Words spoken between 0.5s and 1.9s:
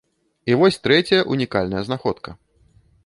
І вось трэцяя ўнікальная